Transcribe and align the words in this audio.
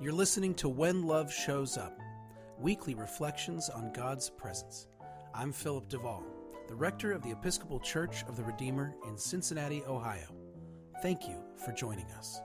You're 0.00 0.12
listening 0.12 0.54
to 0.54 0.68
When 0.68 1.02
Love 1.02 1.32
Shows 1.32 1.76
Up, 1.76 1.98
weekly 2.56 2.94
reflections 2.94 3.68
on 3.68 3.92
God's 3.92 4.30
presence. 4.30 4.86
I'm 5.34 5.52
Philip 5.52 5.88
DeVaul, 5.88 6.22
the 6.68 6.76
rector 6.76 7.10
of 7.10 7.20
the 7.24 7.32
Episcopal 7.32 7.80
Church 7.80 8.22
of 8.28 8.36
the 8.36 8.44
Redeemer 8.44 8.94
in 9.08 9.18
Cincinnati, 9.18 9.82
Ohio. 9.88 10.28
Thank 11.02 11.26
you 11.26 11.42
for 11.56 11.72
joining 11.72 12.08
us. 12.12 12.40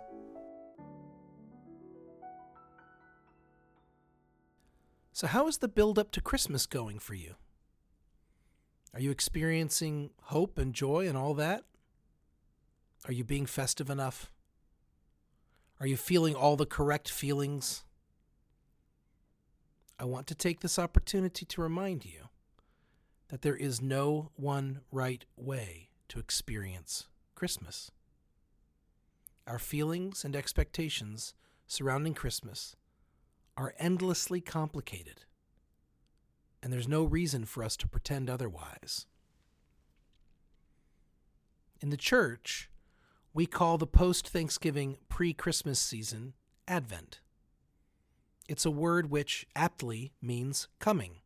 So, 5.11 5.27
how 5.27 5.47
is 5.47 5.59
the 5.59 5.67
build 5.67 5.99
up 5.99 6.09
to 6.13 6.21
Christmas 6.21 6.65
going 6.65 6.97
for 6.97 7.13
you? 7.13 7.35
Are 8.95 8.99
you 8.99 9.11
experiencing 9.11 10.09
hope 10.23 10.57
and 10.57 10.73
joy 10.73 11.07
and 11.07 11.15
all 11.15 11.35
that? 11.35 11.65
Are 13.05 13.13
you 13.13 13.23
being 13.23 13.45
festive 13.45 13.91
enough? 13.91 14.31
Are 15.83 15.87
you 15.87 15.97
feeling 15.97 16.33
all 16.33 16.55
the 16.55 16.65
correct 16.65 17.09
feelings? 17.09 17.83
I 19.99 20.05
want 20.05 20.27
to 20.27 20.33
take 20.33 20.61
this 20.61 20.79
opportunity 20.79 21.45
to 21.45 21.61
remind 21.61 22.05
you 22.05 22.29
that 23.27 23.41
there 23.41 23.57
is 23.57 23.81
no 23.81 24.31
one 24.37 24.79
right 24.93 25.25
way 25.35 25.89
to 26.07 26.19
experience 26.19 27.07
Christmas. 27.35 27.91
Our 29.45 29.59
feelings 29.59 30.23
and 30.23 30.37
expectations 30.37 31.33
surrounding 31.67 32.13
Christmas 32.13 32.77
are 33.57 33.75
endlessly 33.77 34.39
complicated, 34.39 35.25
and 36.61 36.71
there's 36.71 36.87
no 36.87 37.03
reason 37.03 37.43
for 37.43 37.61
us 37.61 37.75
to 37.75 37.89
pretend 37.89 38.29
otherwise. 38.29 39.05
In 41.81 41.89
the 41.89 41.97
church, 41.97 42.69
we 43.33 43.45
call 43.47 43.77
the 43.77 43.87
post 43.87 44.27
Thanksgiving 44.27 44.97
pre 45.09 45.33
Christmas 45.33 45.79
season 45.79 46.33
Advent. 46.67 47.19
It's 48.47 48.65
a 48.65 48.71
word 48.71 49.09
which 49.09 49.47
aptly 49.55 50.13
means 50.21 50.67
coming, 50.79 51.21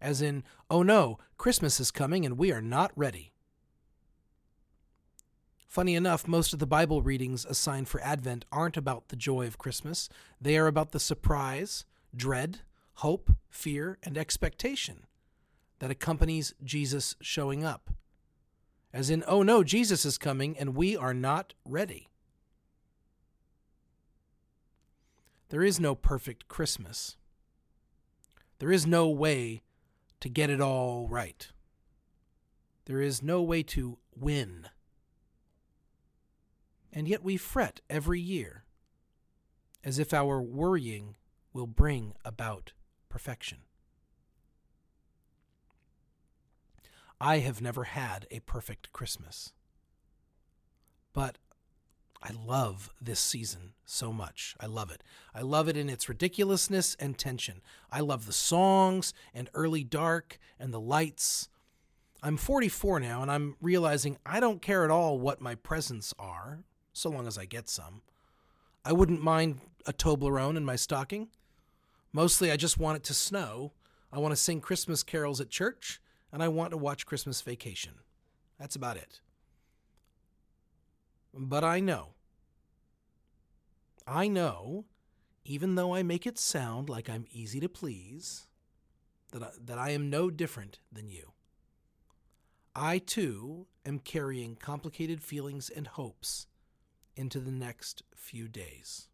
as 0.00 0.22
in, 0.22 0.42
oh 0.70 0.82
no, 0.82 1.18
Christmas 1.36 1.78
is 1.78 1.90
coming 1.90 2.24
and 2.24 2.38
we 2.38 2.50
are 2.52 2.62
not 2.62 2.92
ready. 2.96 3.32
Funny 5.66 5.94
enough, 5.94 6.26
most 6.26 6.52
of 6.52 6.58
the 6.58 6.66
Bible 6.66 7.02
readings 7.02 7.44
assigned 7.44 7.88
for 7.88 8.00
Advent 8.00 8.44
aren't 8.50 8.76
about 8.76 9.08
the 9.08 9.16
joy 9.16 9.46
of 9.46 9.58
Christmas. 9.58 10.08
They 10.40 10.56
are 10.56 10.66
about 10.66 10.92
the 10.92 10.98
surprise, 10.98 11.84
dread, 12.16 12.60
hope, 12.94 13.30
fear, 13.50 13.98
and 14.02 14.16
expectation 14.16 15.06
that 15.78 15.90
accompanies 15.90 16.54
Jesus 16.64 17.14
showing 17.20 17.64
up 17.64 17.90
as 18.92 19.10
in, 19.10 19.22
oh 19.26 19.42
no, 19.42 19.62
Jesus 19.62 20.04
is 20.04 20.18
coming 20.18 20.58
and 20.58 20.74
we 20.74 20.96
are 20.96 21.14
not 21.14 21.54
ready. 21.64 22.08
There 25.50 25.62
is 25.62 25.80
no 25.80 25.94
perfect 25.94 26.48
Christmas. 26.48 27.16
There 28.58 28.72
is 28.72 28.86
no 28.86 29.08
way 29.08 29.62
to 30.20 30.28
get 30.28 30.50
it 30.50 30.60
all 30.60 31.08
right. 31.08 31.48
There 32.84 33.00
is 33.00 33.22
no 33.22 33.42
way 33.42 33.62
to 33.64 33.98
win. 34.14 34.68
And 36.92 37.06
yet 37.08 37.22
we 37.22 37.36
fret 37.36 37.80
every 37.88 38.20
year 38.20 38.64
as 39.82 39.98
if 39.98 40.12
our 40.12 40.42
worrying 40.42 41.16
will 41.52 41.66
bring 41.66 42.14
about 42.24 42.72
perfection. 43.08 43.58
I 47.20 47.38
have 47.38 47.60
never 47.60 47.84
had 47.84 48.26
a 48.30 48.40
perfect 48.40 48.92
Christmas. 48.92 49.52
But 51.12 51.36
I 52.22 52.32
love 52.32 52.90
this 53.00 53.20
season 53.20 53.72
so 53.84 54.12
much. 54.12 54.54
I 54.58 54.66
love 54.66 54.90
it. 54.90 55.02
I 55.34 55.42
love 55.42 55.68
it 55.68 55.76
in 55.76 55.90
its 55.90 56.08
ridiculousness 56.08 56.96
and 56.98 57.18
tension. 57.18 57.60
I 57.90 58.00
love 58.00 58.26
the 58.26 58.32
songs 58.32 59.12
and 59.34 59.50
early 59.52 59.84
dark 59.84 60.38
and 60.58 60.72
the 60.72 60.80
lights. 60.80 61.48
I'm 62.22 62.36
44 62.36 63.00
now 63.00 63.22
and 63.22 63.30
I'm 63.30 63.56
realizing 63.60 64.16
I 64.24 64.40
don't 64.40 64.62
care 64.62 64.84
at 64.84 64.90
all 64.90 65.18
what 65.18 65.40
my 65.40 65.54
presents 65.54 66.14
are, 66.18 66.60
so 66.92 67.10
long 67.10 67.26
as 67.26 67.36
I 67.36 67.44
get 67.44 67.68
some. 67.68 68.02
I 68.84 68.92
wouldn't 68.92 69.22
mind 69.22 69.60
a 69.86 69.92
Toblerone 69.92 70.56
in 70.56 70.64
my 70.64 70.76
stocking. 70.76 71.28
Mostly 72.12 72.50
I 72.50 72.56
just 72.56 72.78
want 72.78 72.96
it 72.96 73.04
to 73.04 73.14
snow. 73.14 73.72
I 74.12 74.18
want 74.18 74.32
to 74.32 74.36
sing 74.36 74.60
Christmas 74.60 75.02
carols 75.02 75.40
at 75.40 75.50
church 75.50 76.00
and 76.32 76.42
I 76.42 76.48
want 76.48 76.70
to 76.70 76.76
watch 76.76 77.06
Christmas 77.06 77.40
Vacation. 77.40 77.94
That's 78.58 78.76
about 78.76 78.96
it. 78.96 79.20
But 81.32 81.64
I 81.64 81.80
know, 81.80 82.08
I 84.06 84.28
know, 84.28 84.86
even 85.44 85.76
though 85.76 85.94
I 85.94 86.02
make 86.02 86.26
it 86.26 86.38
sound 86.38 86.88
like 86.88 87.08
I'm 87.08 87.26
easy 87.30 87.60
to 87.60 87.68
please, 87.68 88.46
that 89.32 89.42
I, 89.42 89.50
that 89.64 89.78
I 89.78 89.90
am 89.90 90.10
no 90.10 90.30
different 90.30 90.80
than 90.90 91.08
you. 91.08 91.32
I 92.74 92.98
too 92.98 93.66
am 93.84 93.98
carrying 93.98 94.56
complicated 94.56 95.22
feelings 95.22 95.70
and 95.70 95.86
hopes 95.86 96.46
into 97.16 97.40
the 97.40 97.50
next 97.50 98.02
few 98.14 98.48
days. 98.48 99.08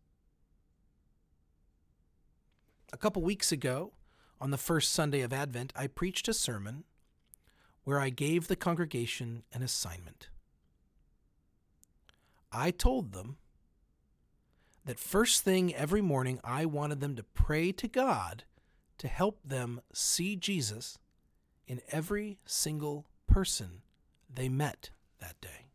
A 2.92 2.96
couple 2.96 3.22
weeks 3.22 3.52
ago, 3.52 3.92
on 4.40 4.50
the 4.50 4.58
first 4.58 4.92
Sunday 4.92 5.22
of 5.22 5.32
Advent, 5.32 5.72
I 5.74 5.86
preached 5.86 6.28
a 6.28 6.34
sermon 6.34 6.84
where 7.86 8.00
I 8.00 8.10
gave 8.10 8.48
the 8.48 8.56
congregation 8.56 9.44
an 9.52 9.62
assignment. 9.62 10.28
I 12.50 12.72
told 12.72 13.12
them 13.12 13.36
that 14.84 14.98
first 14.98 15.44
thing 15.44 15.72
every 15.72 16.00
morning 16.00 16.40
I 16.42 16.64
wanted 16.64 17.00
them 17.00 17.14
to 17.14 17.22
pray 17.22 17.70
to 17.70 17.86
God 17.86 18.42
to 18.98 19.06
help 19.06 19.38
them 19.44 19.82
see 19.92 20.34
Jesus 20.34 20.98
in 21.68 21.80
every 21.92 22.38
single 22.44 23.06
person 23.28 23.82
they 24.28 24.48
met 24.48 24.90
that 25.20 25.40
day. 25.40 25.66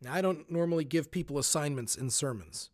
Now, 0.00 0.14
I 0.14 0.22
don't 0.22 0.50
normally 0.50 0.84
give 0.84 1.10
people 1.10 1.36
assignments 1.36 1.94
in 1.94 2.08
sermons 2.08 2.70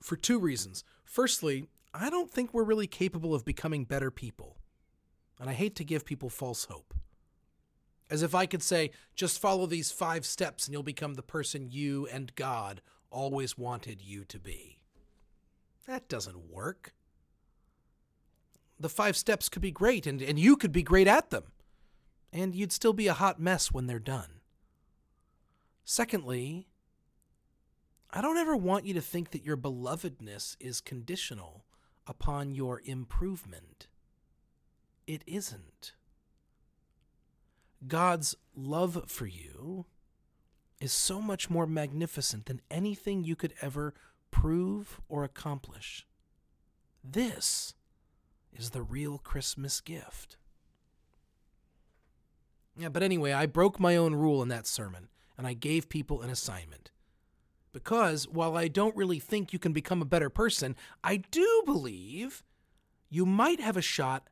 for 0.00 0.16
two 0.16 0.38
reasons. 0.38 0.84
Firstly, 1.04 1.66
I 1.92 2.08
don't 2.08 2.30
think 2.30 2.54
we're 2.54 2.64
really 2.64 2.86
capable 2.86 3.34
of 3.34 3.44
becoming 3.44 3.84
better 3.84 4.10
people. 4.10 4.56
And 5.38 5.50
I 5.50 5.54
hate 5.54 5.74
to 5.76 5.84
give 5.84 6.04
people 6.04 6.30
false 6.30 6.64
hope. 6.64 6.94
As 8.10 8.22
if 8.22 8.34
I 8.34 8.46
could 8.46 8.62
say, 8.62 8.90
just 9.14 9.40
follow 9.40 9.66
these 9.66 9.90
five 9.90 10.26
steps 10.26 10.66
and 10.66 10.72
you'll 10.72 10.82
become 10.82 11.14
the 11.14 11.22
person 11.22 11.70
you 11.70 12.06
and 12.12 12.34
God 12.34 12.82
always 13.10 13.56
wanted 13.56 14.02
you 14.02 14.24
to 14.24 14.38
be. 14.38 14.78
That 15.86 16.08
doesn't 16.08 16.50
work. 16.50 16.94
The 18.78 18.88
five 18.88 19.16
steps 19.16 19.48
could 19.48 19.62
be 19.62 19.70
great, 19.70 20.06
and, 20.06 20.20
and 20.20 20.38
you 20.38 20.56
could 20.56 20.72
be 20.72 20.82
great 20.82 21.06
at 21.06 21.30
them. 21.30 21.44
And 22.32 22.54
you'd 22.54 22.72
still 22.72 22.92
be 22.92 23.06
a 23.06 23.12
hot 23.14 23.40
mess 23.40 23.70
when 23.70 23.86
they're 23.86 23.98
done. 23.98 24.40
Secondly, 25.84 26.68
I 28.10 28.20
don't 28.20 28.38
ever 28.38 28.56
want 28.56 28.86
you 28.86 28.94
to 28.94 29.00
think 29.00 29.30
that 29.30 29.44
your 29.44 29.56
belovedness 29.56 30.56
is 30.60 30.80
conditional 30.80 31.64
upon 32.06 32.54
your 32.54 32.82
improvement 32.84 33.86
it 35.06 35.22
isn't. 35.26 35.92
God's 37.86 38.36
love 38.54 39.04
for 39.08 39.26
you 39.26 39.86
is 40.80 40.92
so 40.92 41.20
much 41.20 41.50
more 41.50 41.66
magnificent 41.66 42.46
than 42.46 42.60
anything 42.70 43.24
you 43.24 43.36
could 43.36 43.54
ever 43.60 43.94
prove 44.30 45.00
or 45.08 45.24
accomplish. 45.24 46.06
This 47.04 47.74
is 48.52 48.70
the 48.70 48.82
real 48.82 49.18
Christmas 49.18 49.80
gift. 49.80 50.36
Yeah, 52.76 52.88
but 52.88 53.02
anyway, 53.02 53.32
I 53.32 53.46
broke 53.46 53.78
my 53.78 53.96
own 53.96 54.14
rule 54.14 54.42
in 54.42 54.48
that 54.48 54.66
sermon, 54.66 55.08
and 55.36 55.46
I 55.46 55.52
gave 55.52 55.88
people 55.88 56.22
an 56.22 56.30
assignment. 56.30 56.90
Because 57.72 58.28
while 58.28 58.56
I 58.56 58.68
don't 58.68 58.96
really 58.96 59.18
think 59.18 59.52
you 59.52 59.58
can 59.58 59.72
become 59.72 60.02
a 60.02 60.06
better 60.06 60.30
person, 60.30 60.76
I 61.02 61.16
do 61.16 61.62
believe 61.64 62.44
you 63.08 63.26
might 63.26 63.60
have 63.60 63.76
a 63.76 63.82
shot 63.82 64.28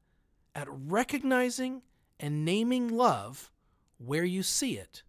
at 0.54 0.68
recognizing 0.68 1.82
and 2.18 2.44
naming 2.44 2.88
love 2.88 3.50
where 3.98 4.24
you 4.24 4.42
see 4.42 4.76
it. 4.76 5.02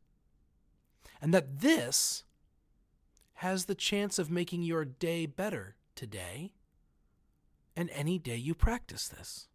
And 1.22 1.34
that 1.34 1.60
this 1.60 2.24
has 3.36 3.66
the 3.66 3.76
chance 3.76 4.20
of 4.20 4.30
making 4.32 4.64
your 4.64 4.86
day 4.86 5.26
better 5.26 5.76
today 5.96 6.54
and 7.76 7.90
any 7.92 8.20
day 8.20 8.36
you 8.36 8.54
practice 8.54 9.08
this. 9.08 9.48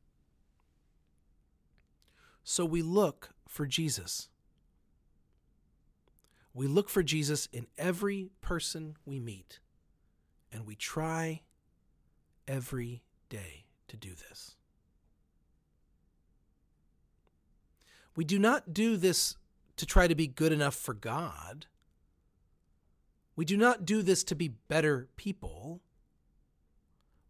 So 2.43 2.65
we 2.65 2.83
look 2.83 3.31
for 3.49 3.67
Jesus. 3.67 4.29
We 6.55 6.67
look 6.67 6.89
for 6.89 7.03
Jesus 7.03 7.49
in 7.53 7.67
every 7.77 8.31
person 8.41 8.97
we 9.05 9.21
meet, 9.21 9.61
and 10.51 10.65
we 10.67 10.75
try 10.75 11.43
every 12.49 13.03
day 13.29 13.67
to 13.89 13.97
do 13.97 14.11
this. 14.15 14.57
We 18.17 18.25
do 18.25 18.39
not 18.39 18.73
do 18.73 18.97
this 18.97 19.37
to 19.77 19.87
try 19.87 20.09
to 20.09 20.15
be 20.15 20.27
good 20.27 20.53
enough 20.53 20.75
for 20.75 20.95
God. 20.95 21.67
We 23.37 23.45
do 23.45 23.57
not 23.57 23.85
do 23.85 24.03
this 24.03 24.25
to 24.25 24.35
be 24.35 24.49
better 24.49 25.09
people. 25.17 25.83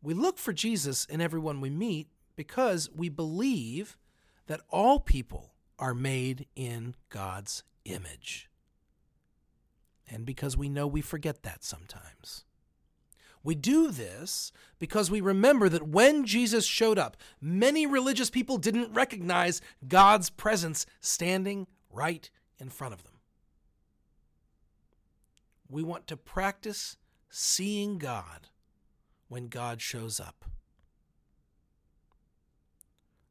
We 0.00 0.14
look 0.14 0.38
for 0.38 0.52
Jesus 0.52 1.04
in 1.04 1.20
everyone 1.20 1.60
we 1.60 1.70
meet 1.70 2.08
because 2.36 2.88
we 2.94 3.08
believe 3.08 3.98
that 4.46 4.60
all 4.70 5.00
people 5.00 5.54
are 5.78 5.94
made 5.94 6.46
in 6.54 6.94
God's 7.10 7.64
image. 7.84 8.48
And 10.08 10.24
because 10.24 10.56
we 10.56 10.68
know 10.68 10.86
we 10.86 11.00
forget 11.00 11.42
that 11.42 11.64
sometimes. 11.64 12.44
We 13.42 13.54
do 13.54 13.90
this 13.90 14.50
because 14.78 15.10
we 15.10 15.20
remember 15.20 15.68
that 15.68 15.86
when 15.86 16.24
Jesus 16.24 16.64
showed 16.66 16.98
up, 16.98 17.16
many 17.40 17.86
religious 17.86 18.30
people 18.30 18.58
didn't 18.58 18.92
recognize 18.92 19.60
God's 19.86 20.30
presence 20.30 20.86
standing 21.00 21.66
right 21.90 22.28
in 22.58 22.70
front 22.70 22.94
of 22.94 23.04
them. 23.04 23.12
We 25.68 25.82
want 25.82 26.06
to 26.08 26.16
practice 26.16 26.96
seeing 27.30 27.98
God 27.98 28.48
when 29.28 29.48
God 29.48 29.80
shows 29.80 30.20
up. 30.20 30.44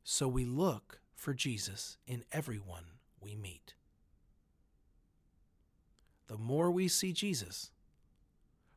So 0.04 0.28
we 0.28 0.46
look 0.46 1.00
for 1.16 1.34
Jesus 1.34 1.98
in 2.06 2.24
everyone 2.32 2.86
we 3.20 3.36
meet. 3.36 3.74
The 6.28 6.38
more 6.38 6.72
we 6.72 6.88
see 6.88 7.14
Jesus, 7.14 7.72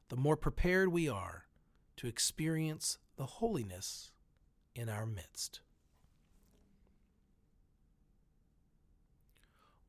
the 0.09 0.17
more 0.17 0.37
prepared 0.37 0.89
we 0.89 1.09
are 1.09 1.45
to 1.97 2.07
experience 2.07 2.99
the 3.17 3.27
holiness 3.27 4.11
in 4.75 4.89
our 4.89 5.07
midst. 5.07 5.61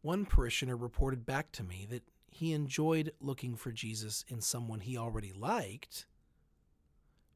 One 0.02 0.26
parishioner 0.26 0.78
reported 0.78 1.26
back 1.26 1.52
to 1.54 1.64
me 1.64 1.86
that 1.90 2.04
he 2.32 2.54
enjoyed 2.54 3.12
looking 3.20 3.56
for 3.56 3.72
Jesus 3.72 4.24
in 4.28 4.42
someone 4.42 4.80
he 4.80 4.98
already 4.98 5.34
liked, 5.34 6.06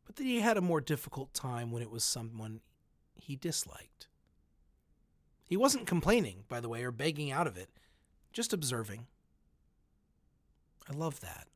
but 0.05 0.15
that 0.15 0.23
he 0.23 0.39
had 0.39 0.57
a 0.57 0.61
more 0.61 0.81
difficult 0.81 1.33
time 1.33 1.71
when 1.71 1.81
it 1.81 1.91
was 1.91 2.03
someone 2.03 2.61
he 3.15 3.35
disliked. 3.35 4.07
He 5.45 5.57
wasn't 5.57 5.87
complaining, 5.87 6.45
by 6.47 6.61
the 6.61 6.69
way, 6.69 6.83
or 6.83 6.91
begging 6.91 7.31
out 7.31 7.47
of 7.47 7.57
it, 7.57 7.69
just 8.31 8.53
observing. 8.53 9.07
I 10.89 10.93
love 10.93 11.19
that. 11.19 11.47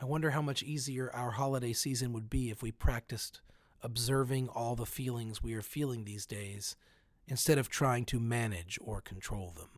I 0.00 0.04
wonder 0.04 0.30
how 0.30 0.42
much 0.42 0.62
easier 0.62 1.10
our 1.14 1.32
holiday 1.32 1.72
season 1.72 2.12
would 2.12 2.28
be 2.28 2.50
if 2.50 2.62
we 2.62 2.70
practiced 2.70 3.40
observing 3.82 4.48
all 4.48 4.76
the 4.76 4.86
feelings 4.86 5.42
we 5.42 5.54
are 5.54 5.62
feeling 5.62 6.04
these 6.04 6.26
days 6.26 6.76
instead 7.26 7.58
of 7.58 7.68
trying 7.68 8.04
to 8.06 8.20
manage 8.20 8.78
or 8.82 9.00
control 9.00 9.52
them. 9.56 9.68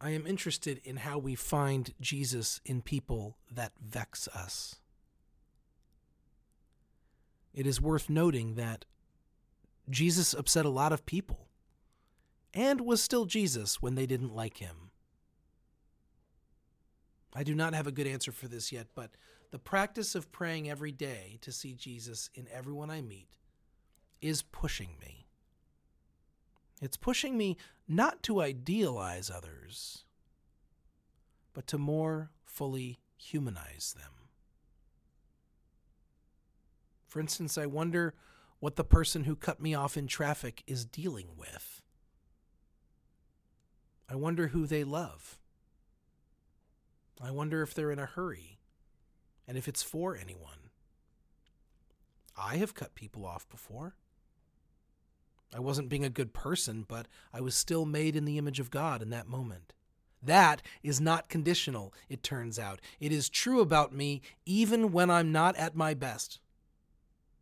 I 0.00 0.10
am 0.10 0.26
interested 0.26 0.80
in 0.84 0.98
how 0.98 1.18
we 1.18 1.34
find 1.34 1.94
Jesus 2.00 2.60
in 2.64 2.82
people 2.82 3.38
that 3.50 3.72
vex 3.80 4.28
us. 4.28 4.76
It 7.54 7.66
is 7.66 7.80
worth 7.80 8.10
noting 8.10 8.56
that 8.56 8.84
Jesus 9.88 10.34
upset 10.34 10.64
a 10.64 10.70
lot 10.70 10.92
of 10.92 11.06
people 11.06 11.48
and 12.52 12.80
was 12.80 13.02
still 13.02 13.24
Jesus 13.24 13.80
when 13.80 13.94
they 13.94 14.06
didn't 14.06 14.34
like 14.34 14.58
him. 14.58 14.90
I 17.34 17.42
do 17.42 17.54
not 17.54 17.74
have 17.74 17.86
a 17.86 17.92
good 17.92 18.06
answer 18.06 18.32
for 18.32 18.46
this 18.46 18.70
yet, 18.70 18.88
but 18.94 19.10
the 19.50 19.58
practice 19.58 20.14
of 20.14 20.32
praying 20.32 20.70
every 20.70 20.92
day 20.92 21.38
to 21.40 21.52
see 21.52 21.74
Jesus 21.74 22.30
in 22.34 22.46
everyone 22.52 22.90
I 22.90 23.00
meet 23.00 23.28
is 24.20 24.42
pushing 24.42 24.90
me. 25.00 25.26
It's 26.80 26.96
pushing 26.96 27.36
me 27.36 27.56
not 27.88 28.22
to 28.24 28.40
idealize 28.40 29.30
others, 29.30 30.04
but 31.52 31.66
to 31.68 31.78
more 31.78 32.30
fully 32.44 32.98
humanize 33.16 33.94
them. 33.96 34.10
For 37.06 37.20
instance, 37.20 37.56
I 37.56 37.66
wonder 37.66 38.14
what 38.58 38.76
the 38.76 38.84
person 38.84 39.24
who 39.24 39.36
cut 39.36 39.60
me 39.60 39.74
off 39.74 39.96
in 39.96 40.06
traffic 40.06 40.62
is 40.66 40.84
dealing 40.84 41.28
with. 41.36 41.80
I 44.08 44.16
wonder 44.16 44.48
who 44.48 44.66
they 44.66 44.84
love. 44.84 45.38
I 47.22 47.30
wonder 47.30 47.62
if 47.62 47.74
they're 47.74 47.92
in 47.92 47.98
a 47.98 48.06
hurry 48.06 48.58
and 49.46 49.56
if 49.56 49.68
it's 49.68 49.82
for 49.82 50.16
anyone. 50.16 50.70
I 52.36 52.56
have 52.56 52.74
cut 52.74 52.94
people 52.94 53.24
off 53.24 53.48
before. 53.48 53.94
I 55.54 55.60
wasn't 55.60 55.88
being 55.88 56.04
a 56.04 56.10
good 56.10 56.32
person, 56.32 56.84
but 56.86 57.06
I 57.32 57.40
was 57.40 57.54
still 57.54 57.84
made 57.84 58.16
in 58.16 58.24
the 58.24 58.38
image 58.38 58.58
of 58.58 58.70
God 58.70 59.02
in 59.02 59.10
that 59.10 59.28
moment. 59.28 59.72
That 60.20 60.62
is 60.82 61.00
not 61.00 61.28
conditional, 61.28 61.92
it 62.08 62.22
turns 62.22 62.58
out. 62.58 62.80
It 62.98 63.12
is 63.12 63.28
true 63.28 63.60
about 63.60 63.94
me 63.94 64.22
even 64.46 64.90
when 64.90 65.10
I'm 65.10 65.30
not 65.30 65.54
at 65.56 65.76
my 65.76 65.94
best. 65.94 66.40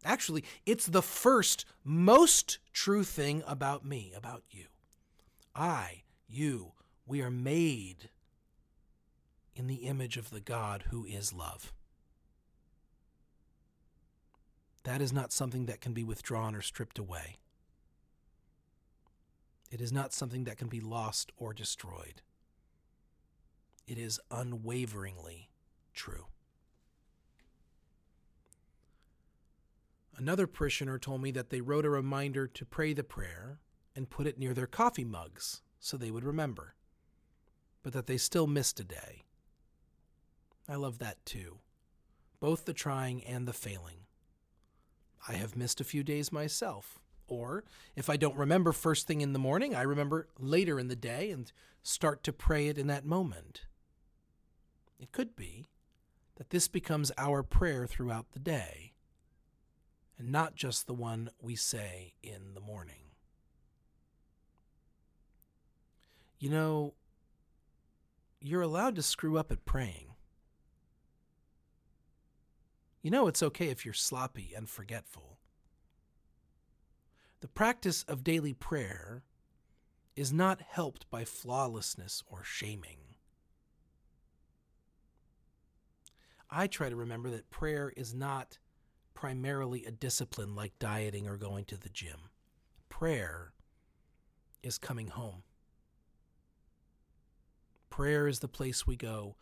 Actually, 0.05 0.45
it's 0.67 0.87
the 0.87 1.03
first, 1.03 1.65
most 1.85 2.59
true 2.73 3.05
thing 3.05 3.43
about 3.47 3.85
me, 3.85 4.13
about 4.17 4.43
you. 4.51 4.67
I, 5.55 6.03
you, 6.29 6.73
we 7.07 7.23
are 7.23 7.31
made 7.31 8.11
in 9.55 9.67
the 9.67 9.87
image 9.87 10.17
of 10.17 10.31
the 10.31 10.41
God 10.41 10.85
who 10.91 11.05
is 11.05 11.33
love. 11.33 11.73
That 14.85 15.01
is 15.01 15.13
not 15.13 15.33
something 15.33 15.67
that 15.67 15.81
can 15.81 15.93
be 15.93 16.05
withdrawn 16.05 16.55
or 16.55 16.63
stripped 16.63 16.99
away. 16.99 17.37
It 19.71 19.81
is 19.81 19.93
not 19.93 20.13
something 20.13 20.45
that 20.45 20.59
can 20.59 20.69
be 20.69 20.81
lost 20.81 21.33
or 21.37 21.55
destroyed. 21.55 22.23
It 23.87 23.99
is 23.99 24.21
unwaveringly 24.31 25.51
true. 25.95 26.27
Another 30.17 30.47
parishioner 30.47 30.99
told 30.99 31.23
me 31.23 31.31
that 31.31 31.51
they 31.51 31.61
wrote 31.61 31.87
a 31.87 31.91
reminder 31.91 32.47
to 32.47 32.67
pray 32.67 32.93
the 32.93 33.03
prayer 33.03 33.61
and 33.97 34.11
put 34.11 34.27
it 34.27 34.39
near 34.39 34.53
their 34.55 34.67
coffee 34.67 35.05
mugs 35.05 35.63
so 35.81 35.97
they 35.97 36.11
would 36.11 36.25
remember, 36.25 36.75
but 37.83 37.93
that 37.93 38.07
they 38.07 38.19
still 38.19 38.47
missed 38.47 38.79
a 38.79 38.85
day. 38.85 39.25
I 40.69 40.76
love 40.76 40.99
that 40.99 41.25
too, 41.25 41.59
both 42.41 42.64
the 42.64 42.73
trying 42.73 43.25
and 43.25 43.47
the 43.47 43.53
failing. 43.53 44.06
I 45.29 45.35
have 45.35 45.56
missed 45.56 45.81
a 45.81 45.85
few 45.85 46.03
days 46.03 46.32
myself, 46.32 46.99
or 47.26 47.64
if 47.94 48.11
I 48.11 48.17
don't 48.17 48.37
remember 48.37 48.73
first 48.73 49.06
thing 49.06 49.20
in 49.20 49.32
the 49.32 49.38
morning, 49.38 49.75
I 49.75 49.82
remember 49.82 50.29
later 50.38 50.79
in 50.79 50.88
the 50.88 50.97
day 50.97 51.31
and 51.31 51.50
start 51.82 52.23
to 52.25 52.32
pray 52.32 52.69
it 52.69 52.79
in 52.79 52.87
that 52.88 53.05
moment. 53.05 53.67
It 54.98 55.13
could 55.13 55.34
be 55.37 55.69
that 56.37 56.51
this 56.51 56.69
becomes 56.69 57.13
our 57.19 57.43
prayer 57.43 57.87
throughout 57.87 58.32
the 58.32 58.39
day, 58.39 58.93
and 60.19 60.31
not 60.31 60.55
just 60.55 60.87
the 60.87 60.94
one 60.94 61.31
we 61.41 61.56
say 61.56 62.15
in 62.22 62.55
the 62.55 62.60
morning. 62.60 63.10
You 66.39 66.51
know, 66.51 66.94
you're 68.41 68.63
allowed 68.63 68.96
to 68.96 69.03
screw 69.03 69.39
up 69.39 69.53
at 69.53 69.65
praying. 69.65 70.12
You 73.03 73.11
know 73.11 73.27
it's 73.27 73.43
okay 73.43 73.69
if 73.69 73.85
you're 73.85 73.94
sloppy 73.94 74.53
and 74.56 74.71
forgetful. 74.71 75.39
The 77.41 77.49
practice 77.49 78.05
of 78.05 78.23
daily 78.23 78.55
prayer 78.55 79.25
is 80.15 80.32
not 80.32 80.61
helped 80.61 81.11
by 81.11 81.25
flawlessness 81.25 82.23
or 82.29 82.44
shaming. 82.44 82.99
I 86.49 86.69
try 86.69 86.89
to 86.91 86.94
remember 86.94 87.31
that 87.31 87.51
prayer 87.51 87.93
is 87.97 88.15
not 88.15 88.59
primarily 89.15 89.85
a 89.85 89.91
discipline 89.91 90.55
like 90.55 90.79
dieting 90.79 91.27
or 91.27 91.37
going 91.37 91.65
to 91.65 91.77
the 91.77 91.89
gym. 91.89 92.29
Prayer 92.89 93.53
is 94.63 94.79
coming 94.79 95.09
home. 95.09 95.43
Prayer 97.91 98.29
is 98.29 98.39
the 98.39 98.49
place 98.49 98.87
we 98.87 98.97
go 98.97 99.35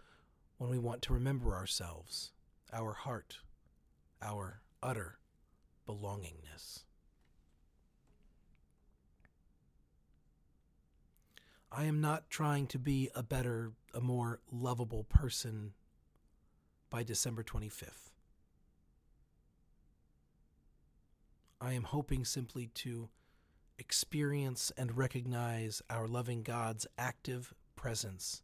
when 0.57 0.71
we 0.71 0.79
want 0.79 1.03
to 1.03 1.13
remember 1.13 1.55
ourselves, 1.55 2.33
our 2.73 2.93
heart, 2.93 3.39
our 4.23 4.61
utter 4.83 5.19
belongingness. 5.89 6.85
I 11.73 11.85
am 11.85 12.01
not 12.01 12.31
trying 12.31 12.67
to 12.69 12.79
be 12.79 13.11
a 13.15 13.23
better, 13.23 13.73
a 13.95 14.01
more 14.01 14.41
lovable 14.51 15.05
person 15.05 15.73
by 16.91 17.05
December 17.05 17.45
25th. 17.45 18.11
I 21.61 21.75
am 21.75 21.85
hoping 21.85 22.25
simply 22.25 22.67
to 22.75 23.09
experience 23.79 24.73
and 24.77 24.97
recognize 24.97 25.81
our 25.89 26.09
loving 26.09 26.43
God's 26.43 26.87
active 26.99 27.55
presence 27.77 28.43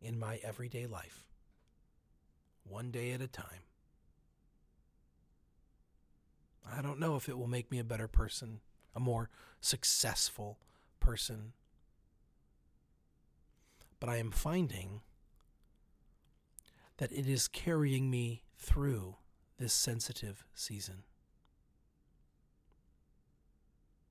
in 0.00 0.18
my 0.18 0.40
everyday 0.42 0.86
life, 0.86 1.24
one 2.64 2.90
day 2.90 3.12
at 3.12 3.20
a 3.20 3.28
time. 3.28 3.62
I 6.70 6.82
don't 6.82 7.00
know 7.00 7.16
if 7.16 7.28
it 7.28 7.38
will 7.38 7.46
make 7.46 7.70
me 7.70 7.78
a 7.78 7.84
better 7.84 8.08
person, 8.08 8.60
a 8.94 9.00
more 9.00 9.30
successful 9.60 10.58
person 11.00 11.52
but 14.04 14.12
I 14.12 14.18
am 14.18 14.32
finding 14.32 15.00
that 16.98 17.10
it 17.10 17.26
is 17.26 17.48
carrying 17.48 18.10
me 18.10 18.42
through 18.58 19.16
this 19.56 19.72
sensitive 19.72 20.44
season. 20.54 21.04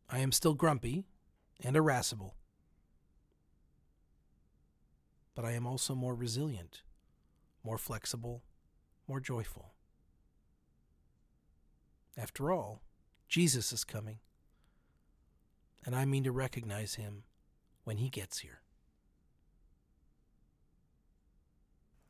I 0.10 0.18
am 0.18 0.32
still 0.32 0.56
grumpy 0.56 1.06
and 1.64 1.76
irascible, 1.76 2.34
but 5.36 5.46
I 5.46 5.52
am 5.52 5.68
also 5.68 5.94
more 5.94 6.16
resilient, 6.16 6.82
more 7.64 7.78
flexible, 7.78 8.42
more 9.08 9.20
joyful. 9.20 9.73
After 12.18 12.52
all, 12.52 12.82
Jesus 13.28 13.74
is 13.74 13.84
coming, 13.84 14.20
and 15.86 15.96
I 15.96 16.06
mean 16.06 16.24
to 16.26 16.32
recognize 16.32 16.96
him 16.96 17.24
when 17.84 17.98
he 17.98 18.10
gets 18.10 18.40
here. 18.40 18.62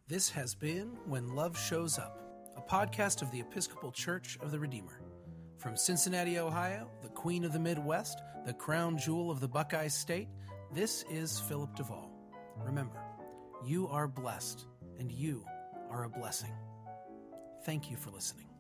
This 0.08 0.30
has 0.32 0.54
been 0.54 0.98
When 1.06 1.36
Love 1.36 1.58
Shows 1.58 1.98
Up, 1.98 2.20
a 2.58 2.62
podcast 2.62 3.22
of 3.22 3.32
the 3.32 3.40
Episcopal 3.40 3.92
Church 3.92 4.38
of 4.42 4.52
the 4.52 4.60
Redeemer. 4.60 5.00
From 5.58 5.78
Cincinnati, 5.78 6.38
Ohio, 6.38 6.92
the 7.02 7.10
Queen 7.10 7.46
of 7.46 7.54
the 7.54 7.60
Midwest, 7.60 8.22
the 8.46 8.54
crown 8.54 8.98
jewel 8.98 9.32
of 9.32 9.40
the 9.40 9.48
Buckeye 9.48 9.88
State, 9.88 10.28
this 10.74 11.06
is 11.10 11.40
Philip 11.40 11.78
DeVaul. 11.78 12.10
Remember, 12.58 13.02
you 13.66 13.88
are 13.88 14.10
blessed, 14.10 14.66
and 15.00 15.10
you 15.10 15.46
are 15.90 16.04
a 16.04 16.10
blessing. 16.10 16.54
Thank 17.64 17.90
you 17.90 17.96
for 17.96 18.12
listening. 18.12 18.53